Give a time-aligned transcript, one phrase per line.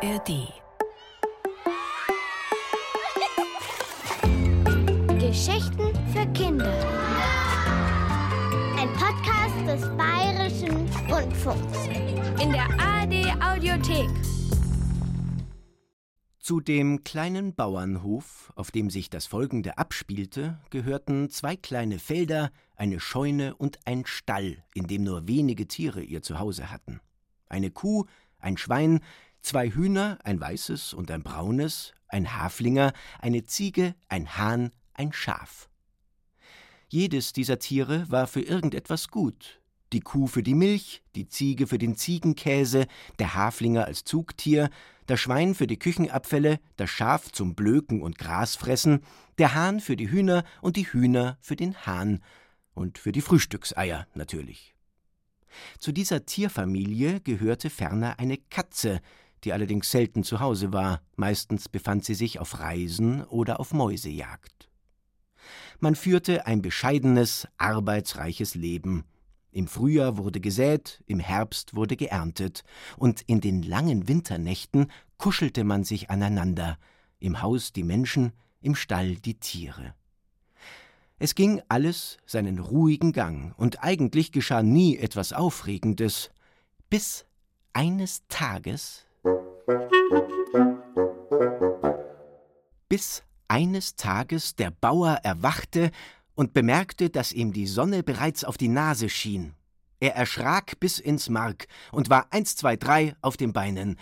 [0.00, 0.52] ARD.
[5.18, 6.72] Geschichten für Kinder.
[8.78, 11.88] Ein Podcast des Bayerischen Rundfunks.
[12.40, 14.08] In der ARD Audiothek.
[16.38, 23.00] Zu dem kleinen Bauernhof, auf dem sich das Folgende abspielte, gehörten zwei kleine Felder, eine
[23.00, 27.00] Scheune und ein Stall, in dem nur wenige Tiere ihr Zuhause hatten.
[27.48, 28.04] Eine Kuh,
[28.38, 29.00] ein Schwein,
[29.40, 35.68] zwei Hühner, ein weißes und ein braunes, ein Haflinger, eine Ziege, ein Hahn, ein Schaf.
[36.88, 39.60] Jedes dieser Tiere war für irgendetwas gut.
[39.92, 42.86] Die Kuh für die Milch, die Ziege für den Ziegenkäse,
[43.18, 44.70] der Haflinger als Zugtier,
[45.06, 49.00] das Schwein für die Küchenabfälle, das Schaf zum Blöken und Grasfressen,
[49.38, 52.22] der Hahn für die Hühner und die Hühner für den Hahn
[52.74, 54.74] und für die Frühstückseier natürlich.
[55.78, 59.00] Zu dieser Tierfamilie gehörte ferner eine Katze,
[59.44, 64.68] die allerdings selten zu Hause war, meistens befand sie sich auf Reisen oder auf Mäusejagd.
[65.80, 69.04] Man führte ein bescheidenes, arbeitsreiches Leben.
[69.50, 72.64] Im Frühjahr wurde gesät, im Herbst wurde geerntet,
[72.96, 76.78] und in den langen Winternächten kuschelte man sich aneinander,
[77.18, 79.94] im Haus die Menschen, im Stall die Tiere.
[81.18, 86.30] Es ging alles seinen ruhigen Gang, und eigentlich geschah nie etwas Aufregendes,
[86.90, 87.24] bis
[87.72, 89.06] eines Tages
[92.88, 95.90] bis eines Tages der Bauer erwachte
[96.34, 99.54] und bemerkte, dass ihm die Sonne bereits auf die Nase schien.
[100.00, 103.98] Er erschrak bis ins Mark und war eins, zwei, drei auf den Beinen.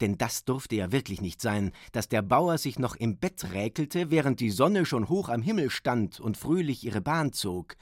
[0.00, 4.10] Denn das durfte ja wirklich nicht sein, dass der Bauer sich noch im Bett räkelte,
[4.10, 7.76] während die Sonne schon hoch am Himmel stand und fröhlich ihre Bahn zog.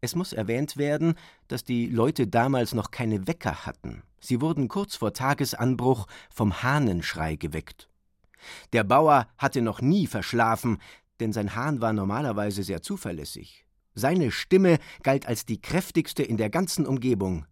[0.00, 1.14] Es muss erwähnt werden,
[1.48, 4.02] dass die Leute damals noch keine Wecker hatten.
[4.20, 7.88] Sie wurden kurz vor Tagesanbruch vom Hahnenschrei geweckt.
[8.72, 10.78] Der Bauer hatte noch nie verschlafen,
[11.20, 13.64] denn sein Hahn war normalerweise sehr zuverlässig.
[13.94, 17.46] Seine Stimme galt als die kräftigste in der ganzen Umgebung.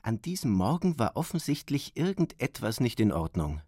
[0.00, 3.60] An diesem Morgen war offensichtlich irgendetwas nicht in Ordnung.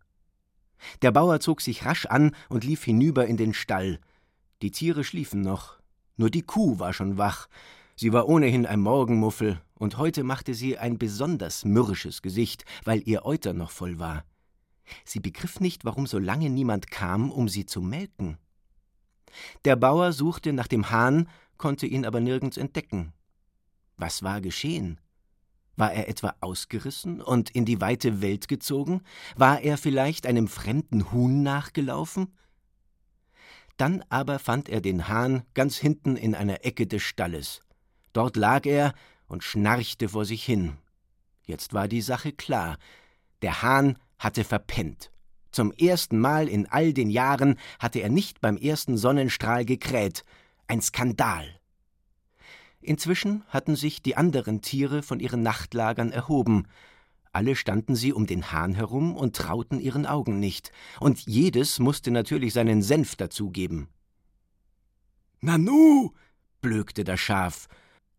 [1.03, 4.01] Der Bauer zog sich rasch an und lief hinüber in den Stall.
[4.63, 5.79] Die Tiere schliefen noch.
[6.17, 7.49] Nur die Kuh war schon wach.
[8.01, 13.25] Sie war ohnehin ein Morgenmuffel, und heute machte sie ein besonders mürrisches Gesicht, weil ihr
[13.25, 14.25] Euter noch voll war.
[15.05, 18.39] Sie begriff nicht, warum so lange niemand kam, um sie zu melken.
[19.65, 23.15] Der Bauer suchte nach dem Hahn, konnte ihn aber nirgends entdecken.
[23.97, 25.01] Was war geschehen?
[25.75, 29.03] War er etwa ausgerissen und in die weite Welt gezogen?
[29.35, 32.33] War er vielleicht einem fremden Huhn nachgelaufen?
[33.77, 37.61] Dann aber fand er den Hahn ganz hinten in einer Ecke des Stalles.
[38.19, 38.95] Dort lag er
[39.29, 40.77] und schnarchte vor sich hin.
[41.47, 42.77] Jetzt war die Sache klar.
[43.43, 45.13] Der Hahn hatte verpennt.
[45.53, 50.25] Zum ersten Mal in all den Jahren hatte er nicht beim ersten Sonnenstrahl gekräht.
[50.67, 51.61] Ein Skandal.
[52.81, 56.67] Inzwischen hatten sich die anderen Tiere von ihren Nachtlagern erhoben.
[57.31, 62.11] Alle standen sie um den Hahn herum und trauten ihren Augen nicht, und jedes musste
[62.11, 63.87] natürlich seinen Senf dazugeben.
[65.41, 66.11] Nanu,
[66.61, 67.69] blökte das Schaf.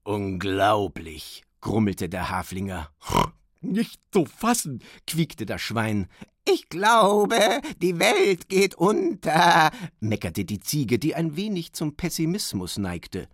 [0.04, 2.90] Unglaublich, grummelte der Haflinger.
[3.62, 6.08] Nicht zu fassen, quiekte das Schwein.
[6.48, 13.28] Ich glaube, die Welt geht unter, meckerte die Ziege, die ein wenig zum Pessimismus neigte.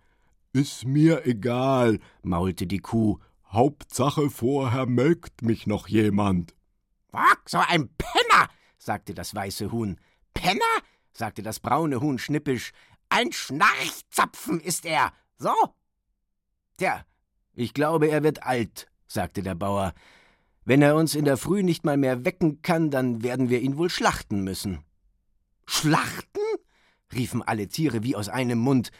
[0.52, 3.18] Ist mir egal, maulte die Kuh.
[3.48, 6.54] Hauptsache vorher melkt mich noch jemand.
[7.10, 9.98] Wag, so ein Penner, sagte das weiße Huhn.
[10.34, 10.60] Penner?
[11.12, 12.72] sagte das braune Huhn schnippisch.
[13.08, 15.12] Ein Schnarchzapfen ist er.
[15.38, 15.54] So?
[16.76, 17.04] Tja,
[17.54, 19.94] ich glaube, er wird alt, sagte der Bauer.
[20.64, 23.78] Wenn er uns in der Früh nicht mal mehr wecken kann, dann werden wir ihn
[23.78, 24.84] wohl schlachten müssen.
[25.64, 26.40] Schlachten?
[27.14, 28.90] riefen alle Tiere wie aus einem Mund.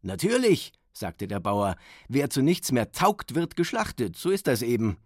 [0.00, 1.76] Natürlich, sagte der Bauer,
[2.08, 4.96] wer zu nichts mehr taugt, wird geschlachtet, so ist das eben.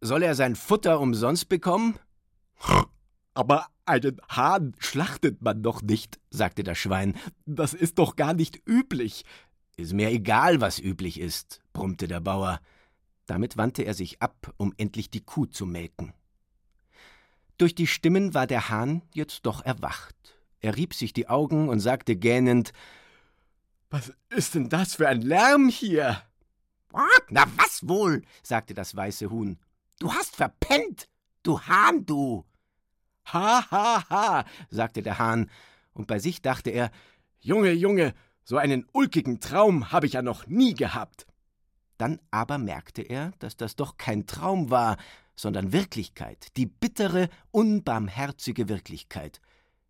[0.00, 1.98] Soll er sein Futter umsonst bekommen?
[3.34, 7.16] Aber einen Hahn schlachtet man doch nicht, sagte das Schwein.
[7.44, 9.24] Das ist doch gar nicht üblich.
[9.80, 12.60] Ist mir egal, was üblich ist, brummte der Bauer.
[13.24, 16.12] Damit wandte er sich ab, um endlich die Kuh zu melken.
[17.56, 20.14] Durch die Stimmen war der Hahn jetzt doch erwacht.
[20.60, 22.74] Er rieb sich die Augen und sagte gähnend
[23.88, 26.22] Was ist denn das für ein Lärm hier?
[27.30, 29.58] Na was wohl, sagte das weiße Huhn.
[29.98, 31.08] Du hast verpennt,
[31.42, 32.44] du Hahn, du.
[33.32, 35.50] Ha, ha, ha, sagte der Hahn,
[35.94, 36.90] und bei sich dachte er,
[37.40, 38.12] Junge, Junge,
[38.50, 41.24] so einen ulkigen Traum habe ich ja noch nie gehabt.
[41.98, 44.96] Dann aber merkte er, dass das doch kein Traum war,
[45.36, 49.40] sondern Wirklichkeit, die bittere, unbarmherzige Wirklichkeit.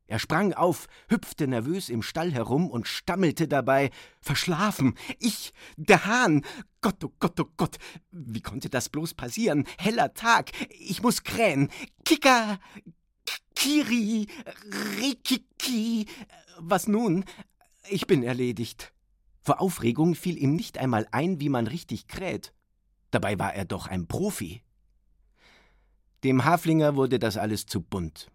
[0.09, 3.89] Er sprang auf, hüpfte nervös im Stall herum und stammelte dabei
[4.21, 4.95] Verschlafen.
[5.19, 6.45] Ich, der Hahn.
[6.83, 7.79] Gott, oh Gott, oh Gott.
[8.11, 9.65] Wie konnte das bloß passieren?
[9.79, 10.51] Heller Tag.
[10.69, 11.71] Ich muss krähen.
[12.05, 12.59] Kika.
[13.55, 14.27] Kiri.
[15.01, 16.05] Rikiki.
[16.59, 17.25] Was nun?
[17.89, 18.93] Ich bin erledigt.
[19.41, 22.53] Vor Aufregung fiel ihm nicht einmal ein, wie man richtig kräht.
[23.11, 24.63] Dabei war er doch ein Profi.
[26.23, 28.31] Dem Haflinger wurde das alles zu bunt.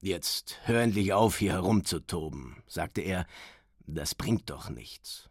[0.00, 3.26] Jetzt hör endlich auf, hier herumzutoben, sagte er,
[3.86, 5.28] das bringt doch nichts.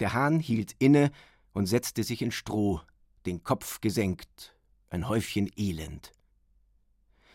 [0.00, 1.10] Der Hahn hielt inne
[1.52, 2.80] und setzte sich in Stroh,
[3.24, 4.54] den Kopf gesenkt,
[4.90, 6.12] ein Häufchen Elend.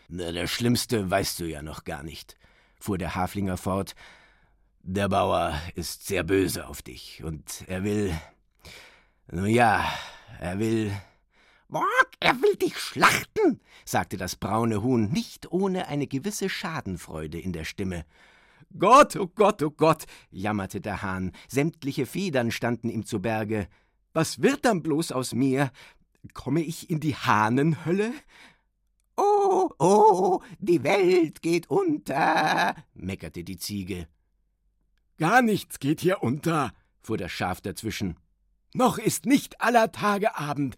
[0.08, 2.36] Na, das Schlimmste weißt du ja noch gar nicht,
[2.78, 3.94] fuhr der Haflinger fort.
[4.84, 8.18] Der Bauer ist sehr böse auf dich, und er will.
[9.30, 9.88] Nun ja,
[10.40, 10.92] er will
[11.68, 17.52] Borg, er will dich schlachten, sagte das braune Huhn, nicht ohne eine gewisse Schadenfreude in
[17.52, 18.04] der Stimme.
[18.76, 23.68] Gott, oh Gott, oh Gott, jammerte der Hahn, sämtliche Federn standen ihm zu Berge.
[24.12, 25.70] Was wird dann bloß aus mir?
[26.34, 28.12] Komme ich in die Hahnenhölle?
[29.16, 34.08] Oh, oh, die Welt geht unter, meckerte die Ziege.
[35.22, 38.16] Gar nichts geht hier unter, fuhr das Schaf dazwischen.
[38.74, 40.74] Noch ist nicht aller Tage Abend.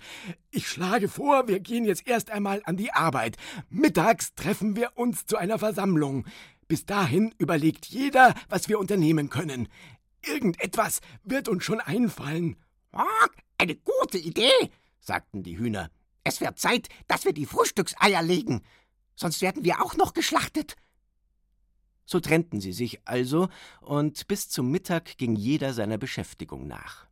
[0.50, 3.38] Ich schlage vor, wir gehen jetzt erst einmal an die Arbeit.
[3.70, 6.26] Mittags treffen wir uns zu einer Versammlung.
[6.68, 9.66] Bis dahin überlegt jeder, was wir unternehmen können.
[10.20, 12.56] Irgendetwas wird uns schon einfallen.
[13.56, 14.52] Eine gute Idee,
[15.00, 15.88] sagten die Hühner.
[16.22, 18.60] Es wird Zeit, dass wir die Frühstückseier legen.
[19.16, 20.76] Sonst werden wir auch noch geschlachtet.
[22.06, 23.48] So trennten sie sich also,
[23.80, 27.06] und bis zum Mittag ging jeder seiner Beschäftigung nach.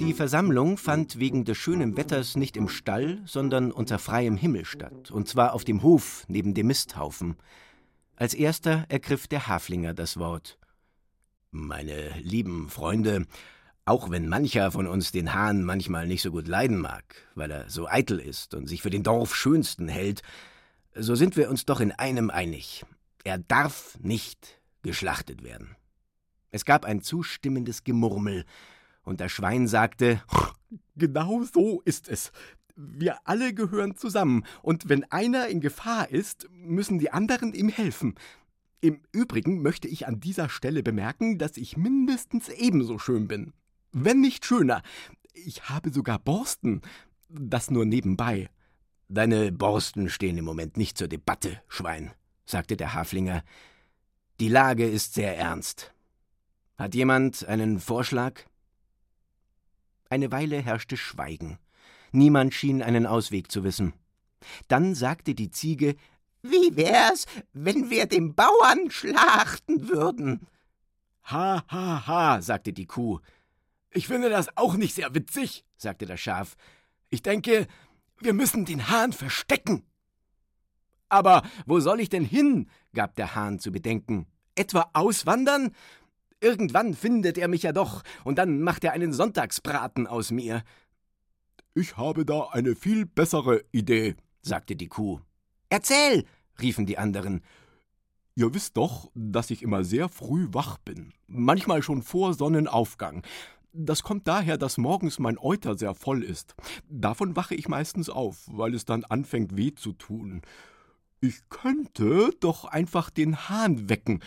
[0.00, 5.12] Die Versammlung fand wegen des schönen Wetters nicht im Stall, sondern unter freiem Himmel statt,
[5.12, 7.36] und zwar auf dem Hof neben dem Misthaufen.
[8.16, 10.58] Als erster ergriff der Haflinger das Wort.
[11.52, 13.26] Meine lieben Freunde,
[13.90, 17.02] auch wenn mancher von uns den Hahn manchmal nicht so gut leiden mag,
[17.34, 20.22] weil er so eitel ist und sich für den Dorfschönsten hält,
[20.94, 22.84] so sind wir uns doch in einem einig.
[23.24, 25.74] Er darf nicht geschlachtet werden.
[26.52, 28.44] Es gab ein zustimmendes Gemurmel,
[29.02, 30.22] und das Schwein sagte
[30.94, 32.30] Genau so ist es.
[32.76, 38.14] Wir alle gehören zusammen, und wenn einer in Gefahr ist, müssen die anderen ihm helfen.
[38.80, 43.52] Im Übrigen möchte ich an dieser Stelle bemerken, dass ich mindestens ebenso schön bin
[43.92, 44.82] wenn nicht schöner.
[45.32, 46.82] Ich habe sogar Borsten.
[47.28, 48.50] Das nur nebenbei.
[49.08, 52.12] Deine Borsten stehen im Moment nicht zur Debatte, Schwein,
[52.44, 53.42] sagte der Haflinger.
[54.38, 55.92] Die Lage ist sehr ernst.
[56.78, 58.40] Hat jemand einen Vorschlag?
[60.08, 61.58] Eine Weile herrschte Schweigen.
[62.12, 63.94] Niemand schien einen Ausweg zu wissen.
[64.68, 65.96] Dann sagte die Ziege
[66.42, 70.46] Wie wär's, wenn wir den Bauern schlachten würden?
[71.24, 73.20] Ha, ha, ha, sagte die Kuh.
[73.92, 76.56] Ich finde das auch nicht sehr witzig, sagte das Schaf.
[77.08, 77.66] Ich denke,
[78.18, 79.84] wir müssen den Hahn verstecken.
[81.08, 82.70] Aber wo soll ich denn hin?
[82.94, 84.26] gab der Hahn zu bedenken.
[84.54, 85.74] Etwa auswandern?
[86.40, 90.62] Irgendwann findet er mich ja doch, und dann macht er einen Sonntagsbraten aus mir.
[91.74, 95.20] Ich habe da eine viel bessere Idee, sagte die Kuh.
[95.68, 96.24] Erzähl,
[96.60, 97.42] riefen die anderen.
[98.36, 103.22] Ihr wisst doch, dass ich immer sehr früh wach bin, manchmal schon vor Sonnenaufgang.
[103.72, 106.54] Das kommt daher, dass morgens mein Euter sehr voll ist.
[106.88, 110.42] Davon wache ich meistens auf, weil es dann anfängt weh zu tun.
[111.20, 114.20] Ich könnte doch einfach den Hahn wecken.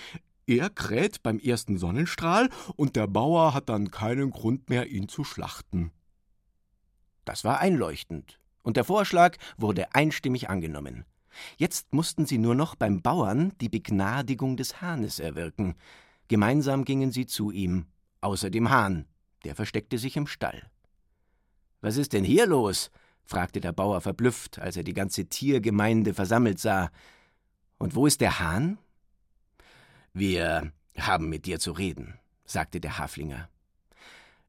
[0.45, 5.23] Er kräht beim ersten Sonnenstrahl und der Bauer hat dann keinen Grund mehr, ihn zu
[5.23, 5.91] schlachten.
[7.25, 11.05] Das war einleuchtend, und der Vorschlag wurde einstimmig angenommen.
[11.57, 15.75] Jetzt mussten sie nur noch beim Bauern die Begnadigung des Hahnes erwirken.
[16.27, 17.87] Gemeinsam gingen sie zu ihm,
[18.21, 19.05] außer dem Hahn,
[19.43, 20.63] der versteckte sich im Stall.
[21.81, 22.91] Was ist denn hier los?
[23.25, 26.91] fragte der Bauer verblüfft, als er die ganze Tiergemeinde versammelt sah.
[27.77, 28.77] Und wo ist der Hahn?
[30.13, 33.49] Wir haben mit dir zu reden, sagte der Haflinger.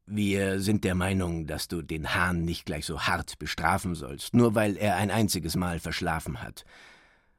[0.05, 4.53] Wir sind der Meinung, dass du den Hahn nicht gleich so hart bestrafen sollst, nur
[4.53, 6.63] weil er ein einziges Mal verschlafen hat.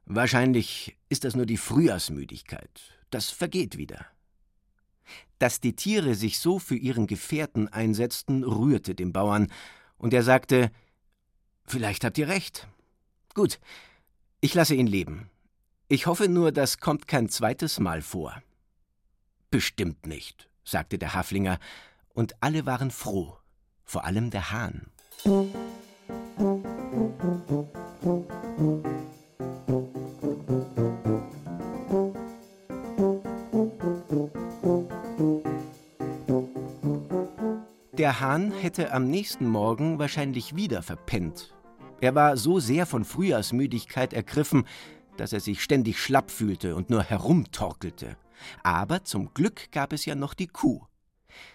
[0.05, 2.81] Wahrscheinlich ist das nur die Frühjahrsmüdigkeit.
[3.11, 4.07] Das vergeht wieder.
[5.39, 9.53] Dass die Tiere sich so für ihren Gefährten einsetzten, rührte den Bauern,
[9.99, 10.71] und er sagte
[11.67, 12.69] Vielleicht habt ihr recht.
[13.35, 13.59] Gut,
[14.41, 15.31] ich lasse ihn leben.
[15.89, 18.43] Ich hoffe nur, das kommt kein zweites Mal vor.
[19.51, 21.59] Bestimmt nicht, sagte der Haflinger,
[22.15, 23.37] und alle waren froh,
[23.85, 24.91] vor allem der Hahn.
[37.99, 41.55] Der Hahn hätte am nächsten Morgen wahrscheinlich wieder verpennt.
[42.03, 44.67] Er war so sehr von Frühjahrsmüdigkeit ergriffen,
[45.17, 48.19] dass er sich ständig schlapp fühlte und nur herumtorkelte.
[48.63, 50.83] Aber zum Glück gab es ja noch die Kuh.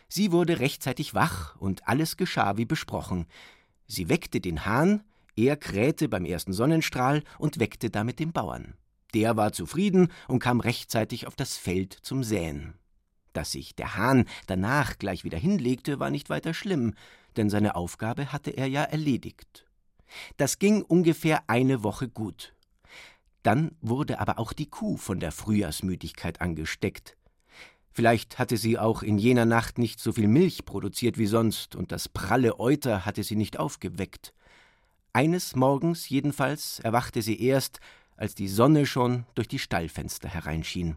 [0.07, 3.27] Sie wurde rechtzeitig wach und alles geschah wie besprochen.
[3.85, 5.03] Sie weckte den Hahn,
[5.35, 8.73] er krähte beim ersten Sonnenstrahl und weckte damit den Bauern.
[9.13, 12.80] Der war zufrieden und kam rechtzeitig auf das Feld zum Säen.
[13.33, 16.93] Dass sich der Hahn danach gleich wieder hinlegte, war nicht weiter schlimm,
[17.37, 19.65] denn seine Aufgabe hatte er ja erledigt.
[20.37, 22.53] Das ging ungefähr eine Woche gut.
[23.43, 27.17] Dann wurde aber auch die Kuh von der Frühjahrsmüdigkeit angesteckt.
[27.93, 31.91] Vielleicht hatte sie auch in jener Nacht nicht so viel Milch produziert wie sonst, und
[31.91, 34.33] das pralle Euter hatte sie nicht aufgeweckt.
[35.13, 37.79] Eines Morgens jedenfalls erwachte sie erst,
[38.15, 40.95] als die Sonne schon durch die Stallfenster hereinschien.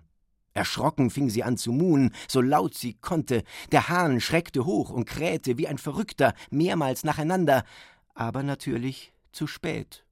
[0.55, 3.43] Erschrocken fing sie an zu muhen, so laut sie konnte.
[3.73, 7.65] Der Hahn schreckte hoch und krähte wie ein Verrückter, mehrmals nacheinander,
[8.15, 10.05] aber natürlich zu spät.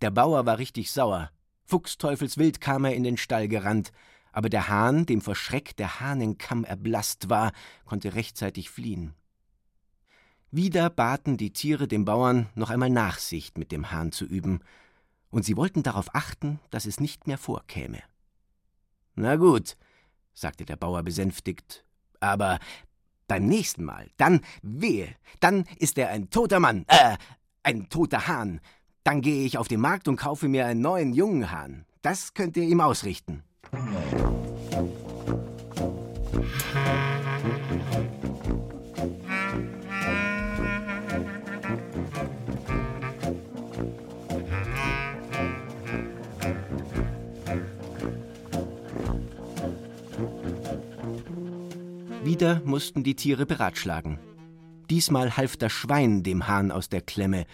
[0.00, 1.30] Der Bauer war richtig sauer.
[1.66, 3.92] Fuchsteufelswild kam er in den Stall gerannt,
[4.32, 7.52] aber der Hahn, dem vor Schreck der Hahnenkamm erblasst war,
[7.84, 9.14] konnte rechtzeitig fliehen.
[10.50, 14.60] Wieder baten die Tiere dem Bauern, noch einmal Nachsicht mit dem Hahn zu üben,
[15.28, 18.02] und sie wollten darauf achten, dass es nicht mehr vorkäme.
[19.16, 19.78] Na gut,
[20.34, 21.84] sagte der Bauer besänftigt,
[22.20, 22.58] aber
[23.28, 25.08] beim nächsten Mal, dann wehe,
[25.40, 27.16] dann ist er ein toter Mann, äh,
[27.62, 28.60] ein toter Hahn.
[29.04, 31.86] Dann gehe ich auf den Markt und kaufe mir einen neuen jungen Hahn.
[32.02, 33.42] Das könnt ihr ihm ausrichten.
[52.36, 54.18] Wieder mussten die Tiere beratschlagen.
[54.90, 57.46] Diesmal half das Schwein dem Hahn aus der Klemme.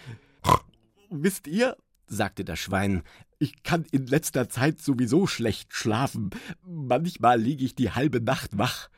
[1.09, 3.01] Wisst ihr, sagte das Schwein,
[3.39, 6.31] ich kann in letzter Zeit sowieso schlecht schlafen.
[6.67, 8.89] Manchmal liege ich die halbe Nacht wach.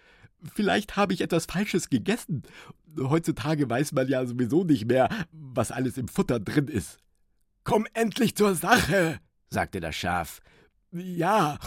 [0.56, 2.42] Vielleicht habe ich etwas Falsches gegessen.
[3.00, 6.98] Heutzutage weiß man ja sowieso nicht mehr, was alles im Futter drin ist.
[7.64, 9.20] Komm endlich zur Sache,
[9.52, 10.42] sagte das Schaf.
[10.92, 11.60] Ja,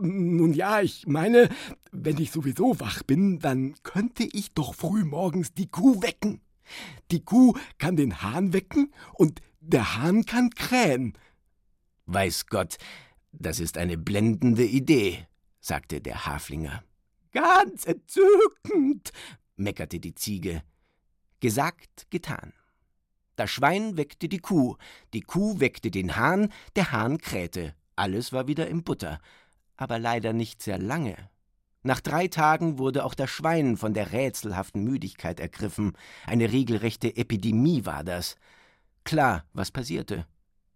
[0.00, 1.48] nun ja, ich meine,
[1.92, 6.40] wenn ich sowieso wach bin, dann könnte ich doch früh morgens die Kuh wecken.
[7.10, 11.14] Die Kuh kann den Hahn wecken und der Hahn kann krähen.
[12.06, 12.76] Weiß Gott,
[13.32, 15.26] das ist eine blendende Idee,
[15.60, 16.82] sagte der Haflinger.
[17.32, 19.12] Ganz entzückend,
[19.56, 20.62] meckerte die Ziege.
[21.40, 22.52] Gesagt, getan.
[23.36, 24.76] Das Schwein weckte die Kuh,
[25.12, 27.74] die Kuh weckte den Hahn, der Hahn krähte.
[27.94, 29.20] Alles war wieder im Butter
[29.76, 31.16] aber leider nicht sehr lange.
[31.82, 35.92] Nach drei Tagen wurde auch das Schwein von der rätselhaften Müdigkeit ergriffen.
[36.26, 38.36] Eine regelrechte Epidemie war das.
[39.04, 40.26] Klar, was passierte.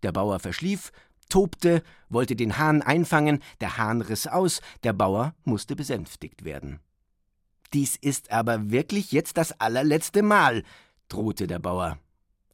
[0.04, 0.92] Der Bauer verschlief,
[1.28, 6.78] tobte, wollte den Hahn einfangen, der Hahn riss aus, der Bauer musste besänftigt werden.
[7.72, 10.62] Dies ist aber wirklich jetzt das allerletzte Mal,
[11.08, 11.98] drohte der Bauer.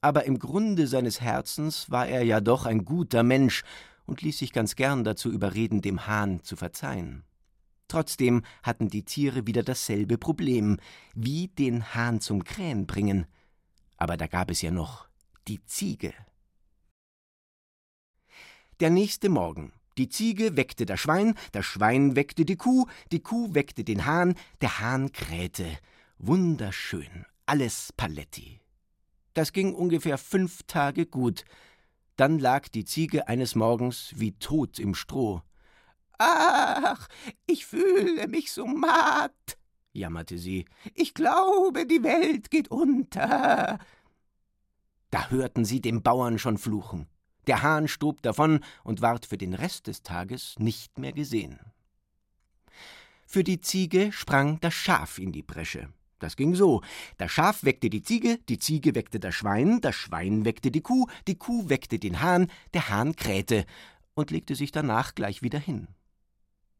[0.00, 3.64] Aber im Grunde seines Herzens war er ja doch ein guter Mensch
[4.06, 7.24] und ließ sich ganz gern dazu überreden, dem Hahn zu verzeihen.
[7.88, 10.78] Trotzdem hatten die Tiere wieder dasselbe Problem,
[11.14, 13.26] wie den Hahn zum Krähen bringen.
[13.96, 15.06] Aber da gab es ja noch
[15.48, 16.12] die Ziege.
[18.80, 19.72] Der nächste Morgen.
[19.96, 24.34] Die Ziege weckte das Schwein, das Schwein weckte die Kuh, die Kuh weckte den Hahn,
[24.60, 25.66] der Hahn krähte.
[26.18, 28.60] Wunderschön, alles Paletti.
[29.32, 31.46] Das ging ungefähr fünf Tage gut,
[32.16, 35.42] dann lag die Ziege eines Morgens wie tot im Stroh.
[36.18, 37.08] Ach,
[37.46, 39.58] ich fühle mich so matt,
[39.92, 40.64] jammerte sie.
[40.94, 43.78] Ich glaube, die Welt geht unter.
[45.10, 47.06] Da hörten sie den Bauern schon fluchen.
[47.46, 51.60] Der Hahn stob davon und ward für den Rest des Tages nicht mehr gesehen.
[53.26, 55.88] Für die Ziege sprang das Schaf in die Bresche.
[56.18, 56.82] Das ging so.
[57.18, 61.06] Das Schaf weckte die Ziege, die Ziege weckte das Schwein, das Schwein weckte die Kuh,
[61.26, 63.66] die Kuh weckte den Hahn, der Hahn krähte
[64.14, 65.88] und legte sich danach gleich wieder hin.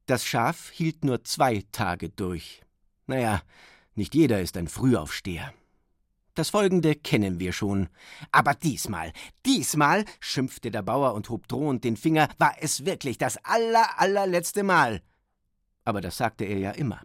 [0.06, 2.62] Das Schaf hielt nur zwei Tage durch.
[3.06, 3.42] Naja,
[3.94, 5.52] nicht jeder ist ein Frühaufsteher.
[6.34, 7.88] Das folgende kennen wir schon.
[8.30, 9.12] Aber diesmal,
[9.46, 14.62] diesmal, schimpfte der Bauer und hob drohend den Finger, war es wirklich das aller, allerletzte
[14.62, 15.00] Mal.
[15.84, 17.00] Aber das sagte er ja immer.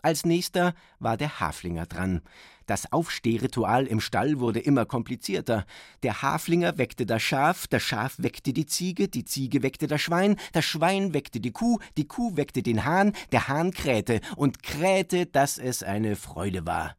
[0.00, 2.22] Als nächster war der Haflinger dran.
[2.66, 5.64] Das Aufstehritual im Stall wurde immer komplizierter.
[6.02, 10.36] Der Haflinger weckte das Schaf, das Schaf weckte die Ziege, die Ziege weckte das Schwein,
[10.52, 15.26] das Schwein weckte die Kuh, die Kuh weckte den Hahn, der Hahn krähte und krähte,
[15.26, 16.94] dass es eine Freude war.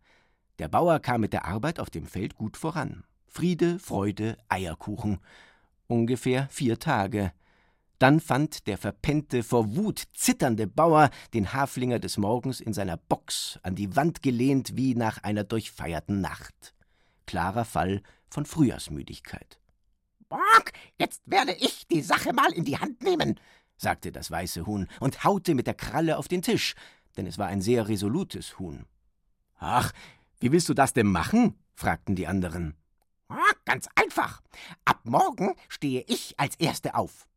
[0.58, 3.04] Der Bauer kam mit der Arbeit auf dem Feld gut voran.
[3.28, 5.20] Friede, Freude, Eierkuchen.
[5.88, 7.32] Ungefähr vier Tage.
[8.00, 13.60] Dann fand der verpennte, vor Wut zitternde Bauer den Haflinger des Morgens in seiner Box
[13.62, 16.74] an die Wand gelehnt wie nach einer durchfeierten Nacht.
[17.28, 19.60] Klarer Fall von Frühjahrsmüdigkeit.
[20.30, 23.40] Bock, jetzt werde ich die Sache mal in die Hand nehmen,
[23.78, 26.76] sagte das weiße Huhn und haute mit der Kralle auf den Tisch,
[27.18, 28.86] denn es war ein sehr resolutes Huhn.
[29.58, 29.92] Ach,
[30.40, 31.56] wie willst du das denn machen?
[31.76, 32.76] fragten die anderen.
[33.70, 34.42] Ganz einfach.
[34.84, 37.29] Ab morgen stehe ich als Erste auf.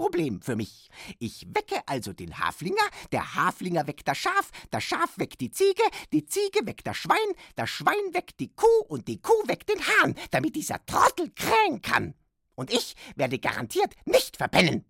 [0.00, 0.88] Problem für mich.
[1.18, 2.80] Ich wecke also den Haflinger,
[3.12, 7.18] der Haflinger weckt das Schaf, das Schaf weckt die Ziege, die Ziege weckt das Schwein,
[7.54, 11.82] das Schwein weckt die Kuh und die Kuh weckt den Hahn, damit dieser Trottel krähen
[11.82, 12.14] kann.
[12.54, 14.86] Und ich werde garantiert nicht verpennen.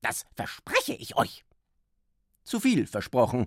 [0.00, 1.44] Das verspreche ich euch.
[2.42, 3.46] Zu viel versprochen.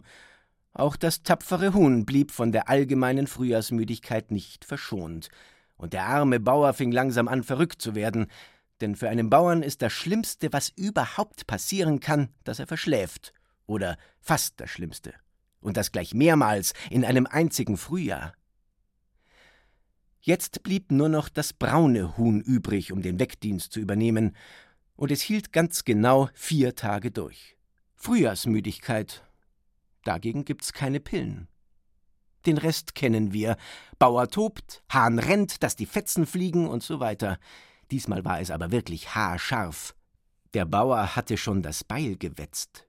[0.72, 5.28] Auch das tapfere Huhn blieb von der allgemeinen Frühjahrsmüdigkeit nicht verschont.
[5.76, 8.28] Und der arme Bauer fing langsam an, verrückt zu werden.
[8.82, 13.34] Denn für einen Bauern ist das Schlimmste, was überhaupt passieren kann, dass er verschläft.
[13.66, 15.14] Oder fast das Schlimmste.
[15.60, 18.34] Und das gleich mehrmals in einem einzigen Frühjahr.
[20.22, 24.36] Jetzt blieb nur noch das braune Huhn übrig, um den Weckdienst zu übernehmen,
[24.98, 27.56] und es hielt ganz genau vier Tage durch.
[27.96, 29.24] Frühjahrsmüdigkeit.
[30.04, 31.48] Dagegen gibt's keine Pillen.
[32.46, 33.58] Den Rest kennen wir.
[34.00, 37.38] Bauer tobt, Hahn rennt, dass die Fetzen fliegen und so weiter.
[37.92, 39.96] Diesmal war es aber wirklich haarscharf.
[40.54, 42.86] Der Bauer hatte schon das Beil gewetzt.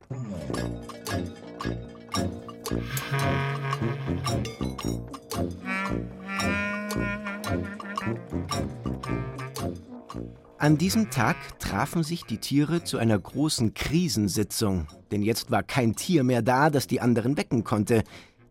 [10.58, 15.94] An diesem Tag trafen sich die Tiere zu einer großen Krisensitzung, denn jetzt war kein
[15.94, 18.02] Tier mehr da, das die anderen wecken konnte.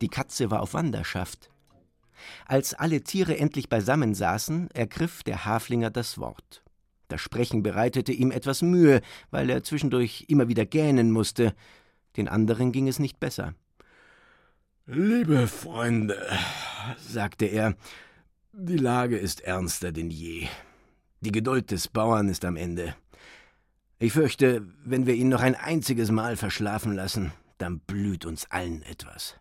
[0.01, 1.49] Die Katze war auf Wanderschaft.
[2.45, 6.63] Als alle Tiere endlich beisammen saßen, ergriff der Haflinger das Wort.
[7.07, 9.01] Das Sprechen bereitete ihm etwas Mühe,
[9.31, 11.53] weil er zwischendurch immer wieder gähnen musste.
[12.17, 13.53] Den anderen ging es nicht besser.
[14.85, 16.25] Liebe Freunde,
[16.97, 17.75] sagte er,
[18.53, 20.47] die Lage ist ernster denn je.
[21.21, 22.95] Die Geduld des Bauern ist am Ende.
[23.99, 28.83] Ich fürchte, wenn wir ihn noch ein einziges Mal verschlafen lassen, dann blüht uns allen
[28.83, 29.35] etwas.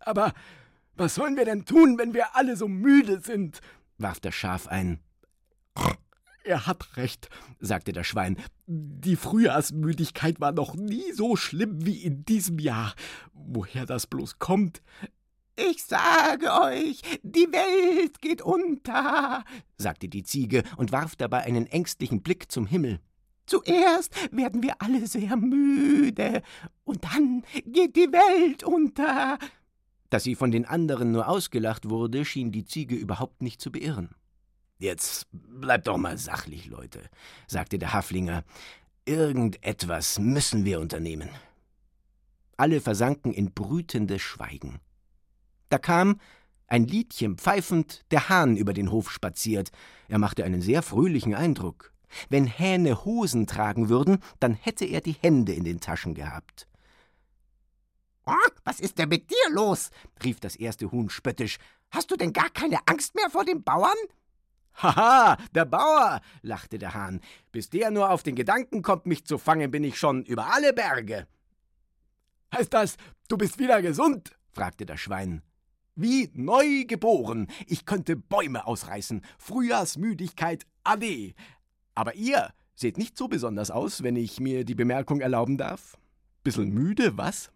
[0.00, 0.32] Aber
[0.98, 3.60] was sollen wir denn tun, wenn wir alle so müde sind?
[3.98, 5.00] warf das Schaf ein.
[6.44, 7.28] Er hat recht,
[7.60, 8.36] sagte das Schwein.
[8.66, 12.94] Die Frühjahrsmüdigkeit war noch nie so schlimm wie in diesem Jahr.
[13.34, 14.82] Woher das bloß kommt?
[15.56, 19.44] Ich sage euch, die Welt geht unter,
[19.76, 23.00] sagte die Ziege und warf dabei einen ängstlichen Blick zum Himmel.
[23.44, 26.42] Zuerst werden wir alle sehr müde,
[26.84, 29.38] und dann geht die Welt unter.
[30.10, 34.14] Dass sie von den anderen nur ausgelacht wurde, schien die Ziege überhaupt nicht zu beirren.
[34.78, 37.02] Jetzt bleibt doch mal sachlich, Leute,
[37.46, 38.44] sagte der Haflinger.
[39.04, 41.28] Irgendetwas müssen wir unternehmen.
[42.56, 44.80] Alle versanken in brütendes Schweigen.
[45.68, 46.20] Da kam,
[46.68, 49.70] ein Liedchen pfeifend, der Hahn über den Hof spaziert.
[50.08, 51.92] Er machte einen sehr fröhlichen Eindruck.
[52.28, 56.66] Wenn Hähne Hosen tragen würden, dann hätte er die Hände in den Taschen gehabt.
[58.64, 59.90] Was ist denn mit dir los?
[60.22, 61.58] rief das erste Huhn spöttisch.
[61.90, 63.96] Hast du denn gar keine Angst mehr vor den Bauern?
[64.74, 67.20] Haha, der Bauer, lachte der Hahn.
[67.50, 70.72] Bis der nur auf den Gedanken kommt, mich zu fangen, bin ich schon über alle
[70.72, 71.26] Berge.
[72.54, 72.96] Heißt das,
[73.28, 74.36] du bist wieder gesund?
[74.52, 75.42] fragte das Schwein.
[75.96, 77.48] Wie neu geboren.
[77.66, 79.22] Ich könnte Bäume ausreißen.
[79.36, 81.34] Frühjahrsmüdigkeit, ade.
[81.96, 85.98] Aber ihr seht nicht so besonders aus, wenn ich mir die Bemerkung erlauben darf.
[86.44, 87.50] Bissel müde, was?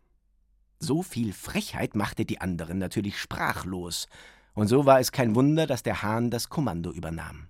[0.85, 4.09] So viel Frechheit machte die anderen natürlich sprachlos,
[4.53, 7.49] und so war es kein Wunder, dass der Hahn das Kommando übernahm.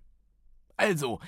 [0.77, 1.18] Also,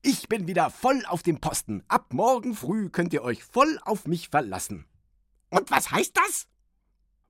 [0.00, 1.84] ich bin wieder voll auf dem Posten.
[1.86, 4.86] Ab morgen früh könnt ihr euch voll auf mich verlassen.
[5.50, 6.48] Und was heißt das?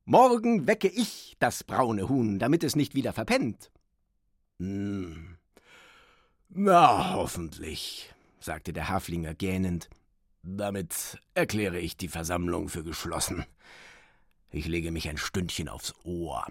[0.04, 3.72] Morgen wecke ich das braune Huhn, damit es nicht wieder verpennt.
[4.60, 5.38] Hm.
[6.50, 9.90] Na, hoffentlich, sagte der Haflinger gähnend.
[10.44, 13.44] Damit erkläre ich die Versammlung für geschlossen.
[14.56, 16.46] Ich lege mich ein Stündchen aufs Ohr.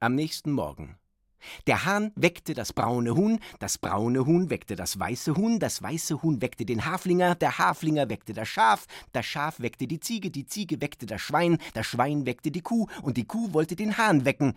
[0.00, 0.98] Am nächsten Morgen
[1.66, 6.22] der Hahn weckte das braune Huhn, das braune Huhn weckte das weiße Huhn, das weiße
[6.22, 10.46] Huhn weckte den Haflinger, der Haflinger weckte das Schaf, das Schaf weckte die Ziege, die
[10.46, 14.24] Ziege weckte das Schwein, das Schwein weckte die Kuh und die Kuh wollte den Hahn
[14.24, 14.54] wecken.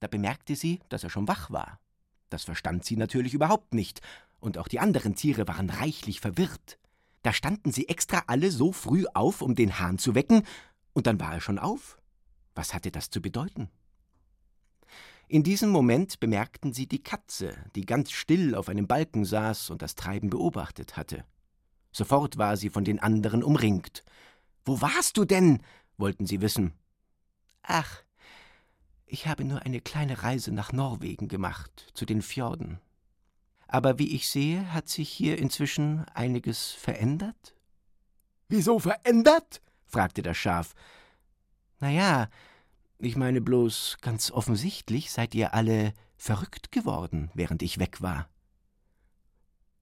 [0.00, 1.80] Da bemerkte sie, dass er schon wach war.
[2.28, 4.00] Das verstand sie natürlich überhaupt nicht,
[4.40, 6.78] und auch die anderen Tiere waren reichlich verwirrt.
[7.22, 10.42] Da standen sie extra alle so früh auf, um den Hahn zu wecken,
[10.92, 11.98] und dann war er schon auf.
[12.54, 13.68] Was hatte das zu bedeuten?
[15.28, 19.82] In diesem Moment bemerkten sie die Katze, die ganz still auf einem Balken saß und
[19.82, 21.24] das Treiben beobachtet hatte.
[21.90, 24.04] Sofort war sie von den anderen umringt.
[24.64, 25.62] Wo warst du denn?
[25.96, 26.74] wollten sie wissen.
[27.62, 28.02] Ach,
[29.06, 32.80] ich habe nur eine kleine Reise nach Norwegen gemacht, zu den Fjorden.
[33.66, 37.54] Aber wie ich sehe, hat sich hier inzwischen einiges verändert?
[38.48, 39.60] Wieso verändert?
[39.86, 40.74] fragte das Schaf.
[41.80, 42.28] Na ja,
[42.98, 48.28] ich meine bloß, ganz offensichtlich seid ihr alle verrückt geworden, während ich weg war.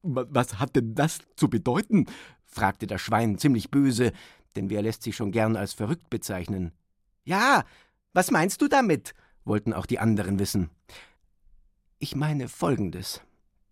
[0.02, 2.06] Was hat denn das zu bedeuten?
[2.44, 4.12] fragte das Schwein ziemlich böse,
[4.54, 6.72] denn wer lässt sich schon gern als verrückt bezeichnen?
[7.24, 7.64] Ja,
[8.12, 9.14] was meinst du damit?
[9.44, 10.70] wollten auch die anderen wissen.
[11.98, 13.20] Ich meine folgendes.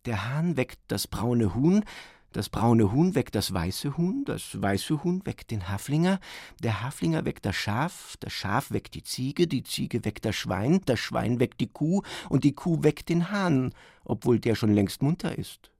[0.05, 1.83] Der Hahn weckt das braune Huhn,
[2.33, 6.19] das braune Huhn weckt das weiße Huhn, das weiße Huhn weckt den Haflinger,
[6.61, 10.81] der Haflinger weckt das Schaf, das Schaf weckt die Ziege, die Ziege weckt das Schwein,
[10.85, 15.01] das Schwein weckt die Kuh und die Kuh weckt den Hahn, obwohl der schon längst
[15.01, 15.71] munter ist.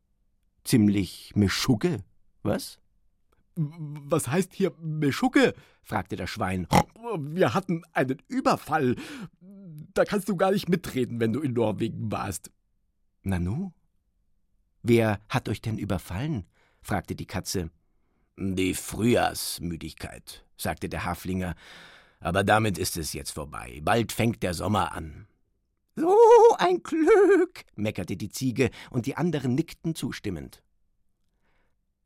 [0.63, 2.03] Ziemlich Meschugge,
[2.43, 2.79] was?
[3.55, 5.53] Was heißt hier Meschugge?
[5.81, 6.67] fragte das Schwein.
[7.17, 8.95] Wir hatten einen Überfall.
[9.93, 12.49] Da kannst du gar nicht mitreden, wenn du in Norwegen warst.
[13.23, 13.71] Nanu,
[14.83, 16.45] Wer hat euch denn überfallen?
[16.81, 17.71] fragte die Katze.
[18.37, 21.55] Die Frühjahrsmüdigkeit, sagte der Haflinger.
[22.19, 23.79] Aber damit ist es jetzt vorbei.
[23.81, 25.27] Bald fängt der Sommer an.
[25.95, 26.17] So
[26.57, 30.61] ein Glück, meckerte die Ziege, und die anderen nickten zustimmend.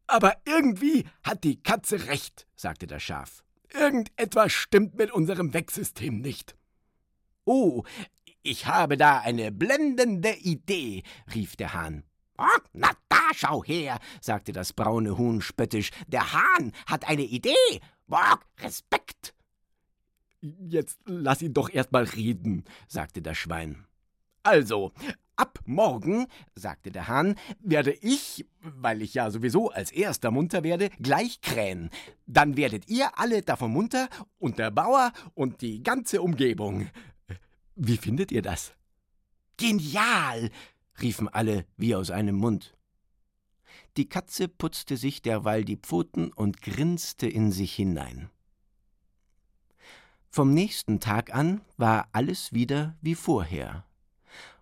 [0.05, 3.43] Aber irgendwie hat die Katze recht, sagte das Schaf.
[3.73, 6.55] Irgendetwas stimmt mit unserem Wecksystem nicht.
[7.43, 7.83] Oh,
[8.43, 12.03] ich habe da eine blendende Idee, rief der Hahn.
[12.37, 15.91] Oh, na da schau her, sagte das braune Huhn spöttisch.
[16.07, 17.81] Der Hahn hat eine Idee.
[18.07, 19.33] Bock, Respekt.
[20.41, 23.85] Jetzt lass ihn doch erst mal reden, sagte das Schwein.
[24.43, 24.93] Also,
[25.35, 30.89] ab morgen, sagte der Hahn, werde ich, weil ich ja sowieso als erster munter werde,
[30.99, 31.89] gleich krähen.
[32.27, 36.89] Dann werdet ihr alle davon munter und der Bauer und die ganze Umgebung.
[37.75, 38.73] Wie findet ihr das?
[39.57, 40.51] Genial,
[41.01, 42.75] riefen alle wie aus einem Mund.
[43.97, 48.29] Die Katze putzte sich derweil die Pfoten und grinste in sich hinein.
[50.29, 53.85] Vom nächsten Tag an war alles wieder wie vorher,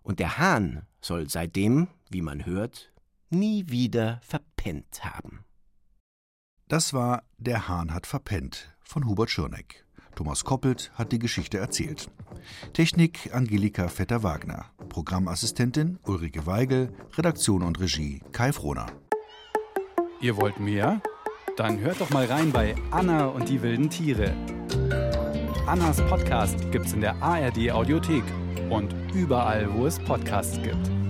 [0.03, 2.93] und der Hahn soll seitdem, wie man hört,
[3.29, 5.43] nie wieder verpennt haben.
[6.67, 9.84] Das war Der Hahn hat verpennt von Hubert Schirneck.
[10.15, 12.09] Thomas Koppelt hat die Geschichte erzählt.
[12.73, 14.65] Technik Angelika Vetter-Wagner.
[14.89, 16.93] Programmassistentin Ulrike Weigel.
[17.17, 18.87] Redaktion und Regie Kai Frohner.
[20.21, 21.01] Ihr wollt mehr?
[21.57, 24.33] Dann hört doch mal rein bei Anna und die wilden Tiere.
[25.67, 28.23] Annas Podcast gibt's in der ARD Audiothek
[28.69, 31.04] und überall, wo es Podcasts gibt.